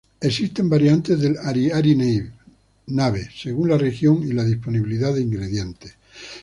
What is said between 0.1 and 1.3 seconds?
Existen variantes